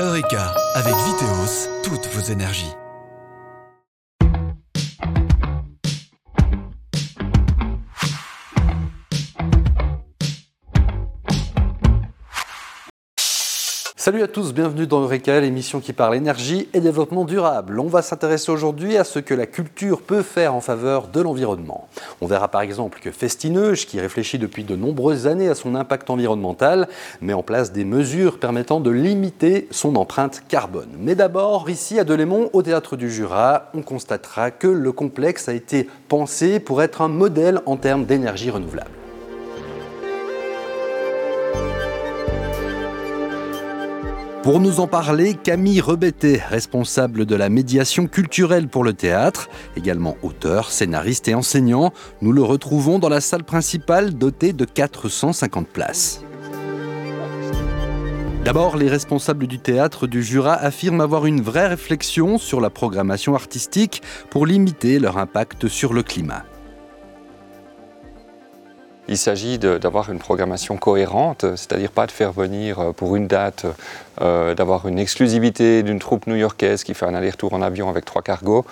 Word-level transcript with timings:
Eureka, 0.00 0.54
avec 0.74 0.94
Viteos, 0.94 1.68
toutes 1.82 2.06
vos 2.14 2.32
énergies. 2.32 2.79
Salut 14.00 14.22
à 14.22 14.28
tous, 14.28 14.54
bienvenue 14.54 14.86
dans 14.86 15.02
Eureka, 15.02 15.38
l'émission 15.42 15.78
qui 15.78 15.92
parle 15.92 16.16
énergie 16.16 16.70
et 16.72 16.80
développement 16.80 17.26
durable. 17.26 17.78
On 17.78 17.86
va 17.86 18.00
s'intéresser 18.00 18.50
aujourd'hui 18.50 18.96
à 18.96 19.04
ce 19.04 19.18
que 19.18 19.34
la 19.34 19.44
culture 19.44 20.00
peut 20.00 20.22
faire 20.22 20.54
en 20.54 20.62
faveur 20.62 21.08
de 21.08 21.20
l'environnement. 21.20 21.86
On 22.22 22.26
verra 22.26 22.48
par 22.48 22.62
exemple 22.62 22.98
que 22.98 23.10
Festineuge, 23.10 23.84
qui 23.84 24.00
réfléchit 24.00 24.38
depuis 24.38 24.64
de 24.64 24.74
nombreuses 24.74 25.26
années 25.26 25.50
à 25.50 25.54
son 25.54 25.74
impact 25.74 26.08
environnemental, 26.08 26.88
met 27.20 27.34
en 27.34 27.42
place 27.42 27.72
des 27.72 27.84
mesures 27.84 28.40
permettant 28.40 28.80
de 28.80 28.90
limiter 28.90 29.68
son 29.70 29.94
empreinte 29.96 30.44
carbone. 30.48 30.96
Mais 30.98 31.14
d'abord, 31.14 31.68
ici 31.68 31.98
à 31.98 32.04
Delémont, 32.04 32.48
au 32.54 32.62
Théâtre 32.62 32.96
du 32.96 33.10
Jura, 33.10 33.68
on 33.74 33.82
constatera 33.82 34.50
que 34.50 34.66
le 34.66 34.92
complexe 34.92 35.50
a 35.50 35.52
été 35.52 35.86
pensé 36.08 36.58
pour 36.58 36.80
être 36.80 37.02
un 37.02 37.08
modèle 37.08 37.60
en 37.66 37.76
termes 37.76 38.06
d'énergie 38.06 38.48
renouvelable. 38.48 38.99
Pour 44.42 44.58
nous 44.58 44.80
en 44.80 44.86
parler, 44.86 45.34
Camille 45.34 45.82
Rebetté, 45.82 46.40
responsable 46.48 47.26
de 47.26 47.34
la 47.34 47.50
médiation 47.50 48.06
culturelle 48.06 48.68
pour 48.68 48.84
le 48.84 48.94
théâtre, 48.94 49.50
également 49.76 50.16
auteur, 50.22 50.70
scénariste 50.70 51.28
et 51.28 51.34
enseignant. 51.34 51.92
Nous 52.22 52.32
le 52.32 52.42
retrouvons 52.42 52.98
dans 52.98 53.10
la 53.10 53.20
salle 53.20 53.44
principale 53.44 54.14
dotée 54.14 54.54
de 54.54 54.64
450 54.64 55.68
places. 55.68 56.22
D'abord, 58.42 58.78
les 58.78 58.88
responsables 58.88 59.46
du 59.46 59.58
théâtre 59.58 60.06
du 60.06 60.22
Jura 60.22 60.54
affirment 60.54 61.02
avoir 61.02 61.26
une 61.26 61.42
vraie 61.42 61.66
réflexion 61.66 62.38
sur 62.38 62.62
la 62.62 62.70
programmation 62.70 63.34
artistique 63.34 64.00
pour 64.30 64.46
limiter 64.46 64.98
leur 64.98 65.18
impact 65.18 65.68
sur 65.68 65.92
le 65.92 66.02
climat. 66.02 66.44
Il 69.08 69.18
s'agit 69.18 69.58
d'avoir 69.58 70.10
une 70.10 70.18
programmation 70.18 70.76
cohérente, 70.76 71.44
c'est-à-dire 71.56 71.90
pas 71.90 72.06
de 72.06 72.12
faire 72.12 72.32
venir 72.32 72.78
euh, 72.78 72.92
pour 72.92 73.16
une 73.16 73.26
date, 73.26 73.66
euh, 74.20 74.54
d'avoir 74.54 74.86
une 74.86 74.98
exclusivité 74.98 75.82
d'une 75.82 75.98
troupe 75.98 76.26
new-yorkaise 76.26 76.84
qui 76.84 76.94
fait 76.94 77.06
un 77.06 77.14
aller-retour 77.14 77.52
en 77.54 77.62
avion 77.62 77.88
avec 77.88 78.04
trois 78.04 78.22
cargos, 78.22 78.64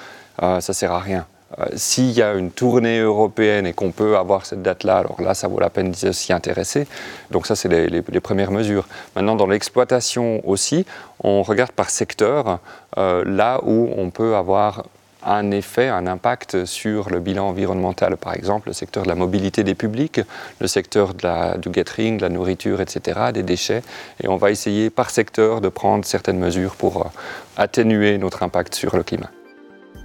euh, 0.42 0.60
ça 0.60 0.72
sert 0.72 0.92
à 0.92 1.00
rien. 1.00 1.26
S'il 1.74 2.10
y 2.10 2.20
a 2.20 2.34
une 2.34 2.50
tournée 2.50 2.98
européenne 2.98 3.66
et 3.66 3.72
qu'on 3.72 3.90
peut 3.90 4.18
avoir 4.18 4.44
cette 4.44 4.60
date-là, 4.60 4.98
alors 4.98 5.20
là, 5.22 5.32
ça 5.32 5.48
vaut 5.48 5.58
la 5.58 5.70
peine 5.70 5.92
de 5.92 6.12
s'y 6.12 6.30
intéresser. 6.34 6.86
Donc 7.30 7.46
ça, 7.46 7.56
c'est 7.56 7.70
les, 7.70 7.88
les, 7.88 8.20
premières 8.20 8.50
mesures. 8.50 8.86
Maintenant, 9.16 9.34
dans 9.34 9.46
l'exploitation 9.46 10.46
aussi, 10.46 10.84
on 11.24 11.42
regarde 11.42 11.72
par 11.72 11.88
secteur, 11.88 12.58
là 12.96 13.60
où 13.64 13.88
on 13.96 14.10
peut 14.10 14.36
avoir 14.36 14.84
un 15.24 15.50
effet, 15.50 15.88
un 15.88 16.06
impact 16.06 16.64
sur 16.64 17.10
le 17.10 17.20
bilan 17.20 17.48
environnemental, 17.48 18.16
par 18.16 18.34
exemple 18.34 18.68
le 18.68 18.72
secteur 18.72 19.02
de 19.02 19.08
la 19.08 19.14
mobilité 19.14 19.64
des 19.64 19.74
publics, 19.74 20.20
le 20.60 20.66
secteur 20.66 21.14
de 21.14 21.22
la, 21.22 21.56
du 21.56 21.70
gathering, 21.70 22.18
de 22.18 22.22
la 22.22 22.28
nourriture, 22.28 22.80
etc., 22.80 23.20
des 23.32 23.42
déchets. 23.42 23.82
Et 24.22 24.28
on 24.28 24.36
va 24.36 24.50
essayer 24.50 24.90
par 24.90 25.10
secteur 25.10 25.60
de 25.60 25.68
prendre 25.68 26.04
certaines 26.04 26.38
mesures 26.38 26.76
pour 26.76 27.02
euh, 27.02 27.08
atténuer 27.56 28.18
notre 28.18 28.42
impact 28.42 28.74
sur 28.74 28.96
le 28.96 29.02
climat. 29.02 29.30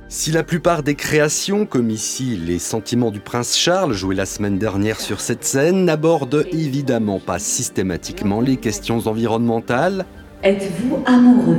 Si 0.09 0.31
la 0.31 0.43
plupart 0.43 0.83
des 0.83 0.93
créations, 0.93 1.65
comme 1.65 1.89
ici 1.89 2.37
Les 2.37 2.59
Sentiments 2.59 3.09
du 3.09 3.19
Prince 3.19 3.57
Charles, 3.57 3.93
jouées 3.93 4.13
la 4.13 4.27
semaine 4.27 4.59
dernière 4.59 4.99
sur 4.99 5.21
cette 5.21 5.43
scène, 5.43 5.85
n'abordent 5.85 6.45
évidemment 6.51 7.19
pas 7.19 7.39
systématiquement 7.39 8.39
les 8.39 8.57
questions 8.57 9.07
environnementales, 9.07 10.05
êtes-vous 10.43 11.01
amoureux? 11.05 11.57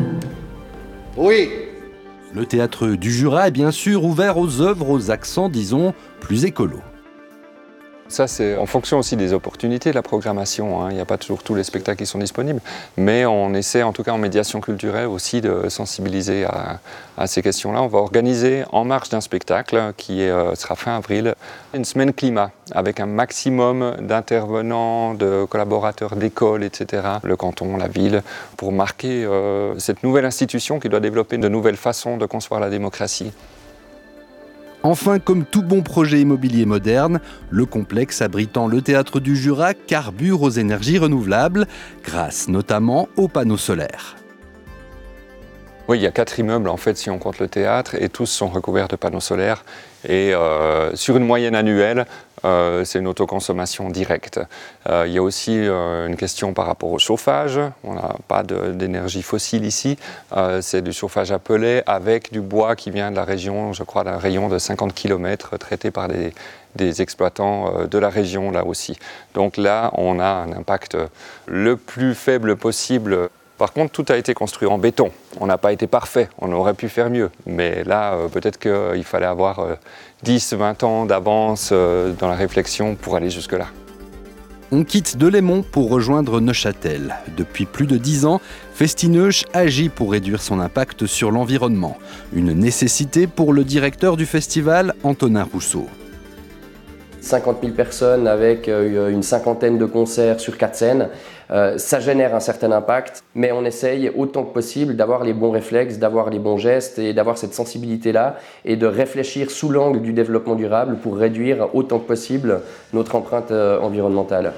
Oui, 1.17 1.49
le 2.35 2.47
théâtre 2.47 2.89
du 2.89 3.13
Jura 3.13 3.49
est 3.49 3.53
bien 3.53 3.71
sûr 3.71 4.05
ouvert 4.05 4.39
aux 4.39 4.61
œuvres 4.61 4.91
aux 4.91 5.11
accents, 5.11 5.49
disons, 5.49 5.95
plus 6.21 6.45
écolos. 6.45 6.83
Ça, 8.09 8.27
c'est 8.27 8.57
en 8.59 8.67
fonction 8.67 8.99
aussi 8.99 9.17
des 9.17 9.33
opportunités 9.33 9.91
de 9.91 9.95
la 9.95 10.03
programmation. 10.03 10.83
Hein. 10.83 10.89
Il 10.91 10.95
n'y 10.95 11.01
a 11.01 11.07
pas 11.07 11.17
toujours 11.17 11.43
tous 11.43 11.55
les 11.55 11.65
spectacles 11.65 11.99
qui 11.99 12.07
sont 12.07 12.19
disponibles. 12.19 12.61
Mais 12.99 13.25
on 13.25 13.55
essaie, 13.55 13.83
en 13.83 13.93
tout 13.93 14.03
cas 14.03 14.13
en 14.13 14.19
médiation 14.19 14.61
culturelle, 14.61 15.07
aussi 15.07 15.41
de 15.41 15.69
sensibiliser 15.71 16.45
à, 16.45 17.27
ces 17.27 17.43
questions-là. 17.43 17.81
On 17.81 17.87
va 17.87 17.99
organiser, 17.99 18.65
en 18.73 18.85
marge 18.85 19.09
d'un 19.09 19.23
spectacle 19.23 19.95
qui 19.97 20.23
euh, 20.23 20.55
sera 20.55 20.77
fin 20.77 20.97
avril, 20.97 21.35
une 21.73 21.85
semaine 21.85 22.13
climat 22.13 22.51
avec 22.73 23.01
un 23.01 23.07
maximum 23.07 23.97
d'intervenants, 24.01 25.15
de 25.15 25.47
collaborateurs 25.49 26.17
d'écoles, 26.17 26.63
etc., 26.63 27.03
le 27.23 27.37
canton, 27.37 27.77
la 27.77 27.89
ville, 27.89 28.23
pour 28.57 28.73
marquer 28.73 29.25
euh, 29.25 29.79
cette 29.79 30.03
nouvelle 30.03 30.25
institution 30.27 30.79
qui 30.79 30.89
doit 30.89 31.01
développer 31.01 31.39
de 31.39 31.49
nouvelles 31.49 31.77
façons 31.77 32.17
de 32.17 32.27
concevoir 32.27 32.61
la 32.61 32.69
démocratie. 32.69 33.33
Enfin, 34.87 35.19
comme 35.19 35.47
tout 35.47 35.63
bon 35.63 35.81
projet 35.81 36.21
immobilier 36.21 36.67
moderne, 36.67 37.21
le 37.49 37.65
complexe 37.65 38.21
abritant 38.21 38.69
le 38.69 38.83
théâtre 38.83 39.19
du 39.19 39.35
Jura 39.35 39.73
carbure 39.73 40.43
aux 40.43 40.51
énergies 40.51 40.99
renouvelables, 40.99 41.67
grâce 42.05 42.49
notamment 42.49 43.09
aux 43.17 43.27
panneaux 43.27 43.57
solaires. 43.57 44.17
Oui, 45.89 45.99
il 45.99 46.03
y 46.03 46.07
a 46.07 46.11
quatre 46.11 46.39
immeubles 46.39 46.69
en 46.69 46.77
fait 46.77 46.99
si 46.99 47.09
on 47.09 47.19
compte 47.19 47.39
le 47.39 47.49
théâtre 47.49 47.95
et 47.95 48.11
tous 48.11 48.27
sont 48.27 48.49
recouverts 48.49 48.89
de 48.89 48.97
panneaux 48.97 49.21
solaires. 49.21 49.65
Et 50.07 50.35
euh, 50.35 50.95
sur 50.95 51.17
une 51.17 51.25
moyenne 51.25 51.55
annuelle, 51.55 52.05
euh, 52.45 52.85
c'est 52.85 52.99
une 52.99 53.07
autoconsommation 53.07 53.91
directe. 53.91 54.41
Euh, 54.89 55.05
il 55.07 55.13
y 55.13 55.19
a 55.19 55.23
aussi 55.23 55.55
une 55.57 56.17
question 56.17 56.53
par 56.53 56.67
rapport 56.67 56.91
au 56.93 56.99
chauffage. 56.99 57.59
On 57.83 57.95
n'a 57.95 58.17
pas 58.29 58.43
d'énergie 58.43 59.23
fossile 59.23 59.65
ici. 59.65 59.99
c'est 60.61 60.83
du 60.83 60.93
chauffage 60.93 61.33
à 61.33 61.39
pellet 61.39 61.83
avec 61.87 62.33
du 62.33 62.41
bois 62.41 62.77
qui 62.77 62.91
vient 62.91 63.11
de 63.11 63.17
la 63.17 63.25
région, 63.25 63.73
je 63.73 63.83
crois, 63.83 64.05
d'un 64.05 64.19
rayon 64.19 64.49
de 64.49 64.59
50 64.59 64.95
km 64.95 65.57
traité 65.59 65.91
par 65.91 66.09
des 66.09 67.03
exploitants 67.03 67.87
de 67.91 67.99
la 67.99 68.09
région 68.09 68.51
là 68.51 68.65
aussi. 68.65 68.99
Donc 69.35 69.57
là, 69.57 69.91
on 69.95 70.19
a 70.19 70.27
un 70.27 70.53
impact 70.53 70.97
le 71.47 71.77
plus 71.77 72.15
faible 72.15 72.57
possible 72.57 73.31
par 73.57 73.73
contre, 73.73 73.93
tout 73.93 74.13
a 74.13 74.17
été 74.17 74.35
construit 74.35 74.69
en 74.69 74.79
béton. 74.79 75.11
On 75.41 75.47
n'a 75.47 75.59
pas 75.59 75.73
été 75.73 75.87
parfait, 75.87 76.29
on 76.39 76.53
aurait 76.53 76.75
pu 76.75 76.89
faire 76.89 77.09
mieux. 77.09 77.31
Mais 77.47 77.85
là, 77.85 78.15
euh, 78.15 78.29
peut-être 78.29 78.59
qu'il 78.59 79.05
fallait 79.05 79.27
avoir 79.27 79.65
10, 80.23 80.53
euh, 80.53 80.57
20 80.57 80.83
ans 80.83 81.07
d'avance 81.07 81.71
euh, 81.73 82.13
dans 82.19 82.29
la 82.29 82.35
réflexion 82.35 82.97
pour 82.97 83.15
aller 83.15 83.31
jusque-là. 83.31 83.67
On 84.73 84.83
quitte 84.83 85.17
Delémont 85.19 85.63
pour 85.63 85.89
rejoindre 85.89 86.41
Neuchâtel. 86.41 87.15
Depuis 87.37 87.65
plus 87.65 87.87
de 87.87 87.97
10 87.97 88.27
ans, 88.27 88.41
Festineuch 88.75 89.45
agit 89.53 89.89
pour 89.89 90.11
réduire 90.11 90.43
son 90.43 90.59
impact 90.59 91.07
sur 91.07 91.31
l'environnement. 91.31 91.97
Une 92.33 92.53
nécessité 92.55 93.29
pour 93.29 93.53
le 93.53 93.63
directeur 93.63 94.17
du 94.17 94.27
festival, 94.27 94.95
Antonin 95.05 95.45
Rousseau. 95.45 95.87
50 97.25 97.59
000 97.63 97.73
personnes 97.75 98.29
avec 98.29 98.69
une 98.69 99.23
cinquantaine 99.23 99.79
de 99.79 99.87
concerts 99.87 100.41
sur 100.41 100.57
quatre 100.59 100.77
scènes. 100.77 101.09
Euh, 101.51 101.77
ça 101.79 102.01
génère 102.01 102.35
un 102.35 102.41
certain 102.41 102.73
impact, 102.73 103.23
mais 103.35 103.53
on 103.53 103.65
essaye 103.65 104.11
autant 104.17 104.45
que 104.45 104.53
possible 104.53 104.97
d'avoir 104.97 105.25
les 105.25 105.35
bons 105.35 105.51
réflexes, 105.51 105.99
d'avoir 105.99 106.31
les 106.31 106.39
bons 106.39 106.57
gestes 106.57 106.99
et 106.99 107.13
d'avoir 107.13 107.39
cette 107.39 107.55
sensibilité-là 107.55 108.37
et 108.65 108.77
de 108.77 108.87
réfléchir 108.87 109.51
sous 109.51 109.69
l'angle 109.69 110.01
du 110.01 110.13
développement 110.13 110.55
durable 110.55 110.97
pour 110.97 111.17
réduire 111.17 111.69
autant 111.75 111.99
que 111.99 112.07
possible 112.07 112.61
notre 112.93 113.15
empreinte 113.15 113.51
euh, 113.51 113.79
environnementale. 113.81 114.53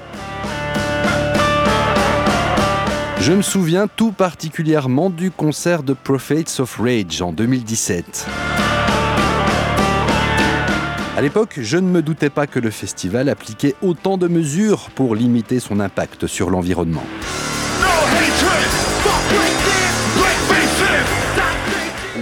Je 3.20 3.32
me 3.32 3.42
souviens 3.42 3.88
tout 3.88 4.12
particulièrement 4.12 5.10
du 5.10 5.32
concert 5.32 5.82
de 5.82 5.94
Prophets 5.94 6.60
of 6.60 6.78
Rage 6.78 7.20
en 7.20 7.32
2017. 7.32 8.26
À 11.16 11.22
l'époque, 11.22 11.54
je 11.62 11.78
ne 11.78 11.88
me 11.88 12.02
doutais 12.02 12.28
pas 12.28 12.46
que 12.46 12.58
le 12.58 12.70
festival 12.70 13.30
appliquait 13.30 13.74
autant 13.80 14.18
de 14.18 14.28
mesures 14.28 14.90
pour 14.94 15.14
limiter 15.14 15.60
son 15.60 15.80
impact 15.80 16.26
sur 16.26 16.50
l'environnement. 16.50 17.04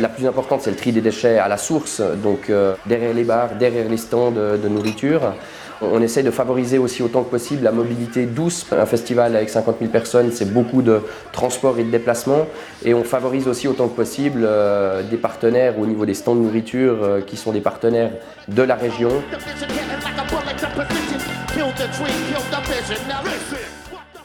La 0.00 0.08
plus 0.08 0.28
importante, 0.28 0.60
c'est 0.62 0.70
le 0.70 0.76
tri 0.76 0.92
des 0.92 1.00
déchets 1.00 1.38
à 1.38 1.48
la 1.48 1.56
source, 1.56 2.00
donc 2.22 2.50
euh, 2.50 2.76
derrière 2.86 3.12
les 3.12 3.24
bars, 3.24 3.56
derrière 3.58 3.88
les 3.88 3.96
stands 3.96 4.30
de 4.30 4.68
nourriture. 4.68 5.34
On 5.80 6.00
essaie 6.02 6.22
de 6.22 6.30
favoriser 6.30 6.78
aussi 6.78 7.02
autant 7.02 7.22
que 7.22 7.30
possible 7.30 7.64
la 7.64 7.72
mobilité 7.72 8.26
douce. 8.26 8.66
Un 8.72 8.86
festival 8.86 9.34
avec 9.36 9.50
50 9.50 9.76
000 9.80 9.90
personnes, 9.90 10.30
c'est 10.32 10.52
beaucoup 10.52 10.82
de 10.82 11.00
transport 11.32 11.78
et 11.78 11.84
de 11.84 11.90
déplacement. 11.90 12.46
Et 12.84 12.94
on 12.94 13.04
favorise 13.04 13.48
aussi 13.48 13.68
autant 13.68 13.88
que 13.88 13.96
possible 13.96 14.42
euh, 14.44 15.02
des 15.02 15.16
partenaires 15.16 15.78
au 15.78 15.86
niveau 15.86 16.06
des 16.06 16.14
stands 16.14 16.36
de 16.36 16.40
nourriture 16.40 17.02
euh, 17.02 17.20
qui 17.20 17.36
sont 17.36 17.52
des 17.52 17.60
partenaires 17.60 18.10
de 18.48 18.62
la 18.62 18.74
région. 18.76 19.10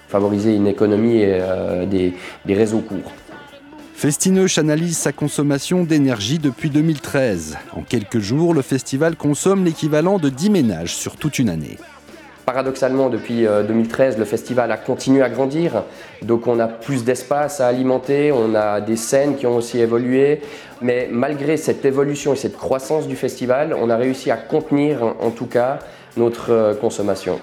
Favoriser 0.08 0.56
une 0.56 0.68
économie 0.68 1.18
et 1.18 1.40
euh, 1.42 1.86
des 1.86 2.54
réseaux 2.54 2.80
courts. 2.80 3.12
Festineuch 4.00 4.58
analyse 4.58 4.98
sa 4.98 5.12
consommation 5.12 5.84
d'énergie 5.84 6.40
depuis 6.40 6.70
2013. 6.70 7.58
En 7.76 7.82
quelques 7.82 8.20
jours, 8.20 8.54
le 8.54 8.62
festival 8.62 9.18
consomme 9.18 9.66
l'équivalent 9.66 10.20
de 10.20 10.30
10 10.30 10.52
ménages 10.52 10.96
sur 10.96 11.18
toute 11.18 11.38
une 11.38 11.50
année. 11.50 11.76
Paradoxalement, 12.46 13.10
depuis 13.10 13.42
2013, 13.44 14.18
le 14.18 14.24
festival 14.24 14.72
a 14.72 14.78
continué 14.78 15.22
à 15.22 15.30
grandir, 15.30 15.84
donc 16.22 16.48
on 16.48 16.62
a 16.62 16.68
plus 16.70 17.04
d'espace 17.04 17.60
à 17.60 17.68
alimenter, 17.68 18.32
on 18.32 18.56
a 18.56 18.80
des 18.80 18.96
scènes 18.96 19.36
qui 19.36 19.46
ont 19.46 19.58
aussi 19.58 19.80
évolué, 19.80 20.40
mais 20.82 21.10
malgré 21.12 21.58
cette 21.58 21.84
évolution 21.84 22.32
et 22.32 22.38
cette 22.38 22.56
croissance 22.56 23.06
du 23.06 23.18
festival, 23.18 23.76
on 23.78 23.90
a 23.90 23.98
réussi 23.98 24.32
à 24.32 24.38
contenir 24.38 25.04
en 25.04 25.32
tout 25.32 25.48
cas 25.48 25.80
notre 26.16 26.78
consommation. 26.80 27.42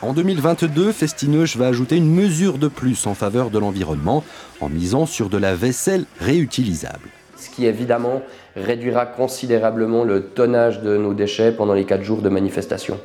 En 0.00 0.12
2022, 0.12 0.92
Festineuge 0.92 1.56
va 1.56 1.66
ajouter 1.66 1.96
une 1.96 2.14
mesure 2.14 2.58
de 2.58 2.68
plus 2.68 3.08
en 3.08 3.14
faveur 3.14 3.50
de 3.50 3.58
l'environnement 3.58 4.22
en 4.60 4.68
misant 4.68 5.06
sur 5.06 5.28
de 5.28 5.38
la 5.38 5.56
vaisselle 5.56 6.04
réutilisable. 6.20 7.08
Ce 7.36 7.50
qui 7.50 7.66
évidemment 7.66 8.22
réduira 8.54 9.06
considérablement 9.06 10.04
le 10.04 10.26
tonnage 10.26 10.82
de 10.82 10.96
nos 10.96 11.14
déchets 11.14 11.50
pendant 11.50 11.74
les 11.74 11.84
4 11.84 12.04
jours 12.04 12.22
de 12.22 12.28
manifestation. 12.28 13.00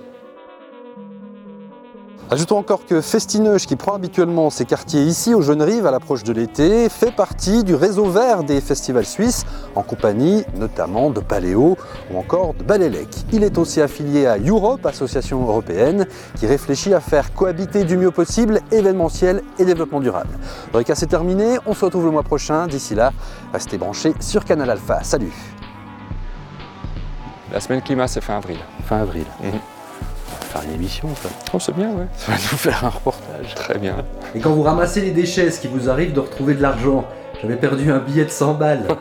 Ajoutons 2.33 2.57
encore 2.57 2.88
que 2.88 3.00
Festineuge, 3.00 3.68
qui 3.68 3.75
prend 3.75 3.94
habituellement 3.94 4.50
ses 4.50 4.65
quartiers 4.65 5.03
ici 5.03 5.35
aux 5.35 5.44
Jeunes 5.44 5.62
Rives 5.62 5.85
à 5.85 5.91
l'approche 5.91 6.24
de 6.24 6.33
l'été, 6.33 6.89
fait 6.89 7.12
partie 7.12 7.63
du 7.63 7.75
réseau 7.75 8.06
vert 8.06 8.44
des 8.44 8.59
festivals 8.59 9.06
suisses, 9.06 9.45
en 9.75 9.83
compagnie 9.83 10.44
notamment 10.57 11.12
de 11.12 11.19
Paléo 11.19 11.77
ou 12.12 12.18
encore 12.18 12.56
de 12.56 12.63
Balélec. 12.63 13.07
Il 13.31 13.44
est 13.44 13.59
aussi 13.59 13.81
affilié 13.81 14.25
à 14.25 14.39
Europe, 14.39 14.83
association 14.88 15.44
européenne, 15.44 16.07
qui 16.39 16.47
réfléchit 16.47 16.95
à 16.95 17.01
faire 17.01 17.35
cohabiter 17.35 17.83
du 17.83 17.97
mieux 17.97 18.09
possible 18.09 18.62
événementiel 18.71 19.44
et 19.59 19.65
développement 19.65 20.00
durable. 20.00 20.31
Le 20.71 20.80
récap 20.80 20.97
c'est 20.97 21.06
terminé, 21.06 21.59
on 21.68 21.75
se 21.75 21.85
retrouve 21.85 22.06
le 22.06 22.12
mois 22.12 22.24
prochain. 22.24 22.65
D'ici 22.65 22.95
là, 22.95 23.13
restez 23.53 23.77
branchés 23.77 24.15
sur 24.19 24.44
Canal 24.44 24.71
Alpha. 24.71 25.03
Salut 25.03 25.33
La 27.51 27.59
semaine 27.59 27.83
climat, 27.83 28.07
c'est 28.07 28.21
fin 28.21 28.38
avril. 28.38 28.57
Fin 28.88 29.01
avril. 29.01 29.25
Mhm 29.44 29.72
faire 30.53 30.63
une 30.69 30.75
émission, 30.75 31.09
ça. 31.21 31.29
Oh, 31.53 31.59
c'est 31.59 31.75
bien, 31.75 31.89
ouais. 31.91 32.05
Ça 32.15 32.31
va 32.31 32.38
nous 32.38 32.57
faire 32.57 32.85
un 32.85 32.89
reportage. 32.89 33.55
Très 33.55 33.77
bien. 33.77 33.97
Et 34.35 34.39
quand 34.39 34.51
vous 34.51 34.63
ramassez 34.63 35.01
les 35.01 35.11
déchets, 35.11 35.47
est-ce 35.47 35.59
qu'il 35.59 35.71
vous 35.71 35.89
arrive 35.89 36.13
de 36.13 36.19
retrouver 36.19 36.53
de 36.53 36.61
l'argent 36.61 37.05
J'avais 37.41 37.55
perdu 37.55 37.91
un 37.91 38.00
billet 38.00 38.25
de 38.25 38.29
100 38.29 38.53
balles. 38.53 38.88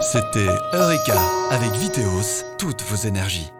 C'était 0.00 0.50
Eureka 0.72 1.14
avec 1.50 1.72
Viteos, 1.72 2.44
toutes 2.58 2.82
vos 2.82 2.96
énergies. 3.08 3.50